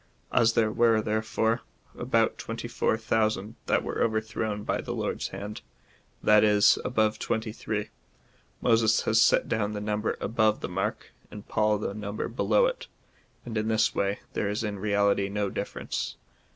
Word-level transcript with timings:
As 0.31 0.53
there 0.53 0.71
were, 0.71 0.99
therefore, 0.99 1.61
about 1.95 2.39
twenty 2.39 2.67
four 2.67 2.97
thousand 2.97 3.53
that 3.67 3.83
were 3.83 4.01
overthrown 4.01 4.63
by 4.63 4.81
the 4.81 4.95
Lord's 4.95 5.27
hand— 5.27 5.61
that 6.23 6.43
is, 6.43 6.79
above 6.83 7.19
twenty 7.19 7.51
three, 7.51 7.89
Moses 8.61 9.03
has 9.03 9.21
set 9.21 9.47
down 9.47 9.73
the 9.73 9.79
number 9.79 10.17
above 10.19 10.61
the 10.61 10.69
mark, 10.69 11.11
and 11.29 11.47
Paul, 11.47 11.77
the 11.77 11.93
number 11.93 12.27
heldw 12.27 12.67
it, 12.67 12.87
and 13.45 13.55
in 13.59 13.67
this 13.67 13.93
way 13.93 14.21
there 14.33 14.49
is 14.49 14.63
in 14.63 14.79
reality 14.79 15.29
no 15.29 15.51
difference. 15.51 16.15